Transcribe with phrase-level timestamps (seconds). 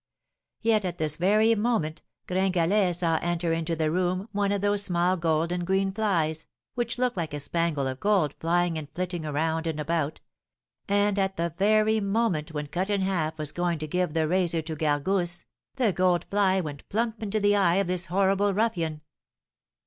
[0.63, 5.15] _'Yet at this very moment Gringalet saw enter into the room one of those small
[5.15, 9.67] gold and green flies, which look like a spangle of gold flying and flitting around
[9.67, 10.19] and about;
[10.87, 14.63] and at the very moment when Cut in Half was going to give the razor
[14.63, 15.45] to Gargousse,
[15.75, 19.01] the gold fly went plump into the eye of this horrible ruffian.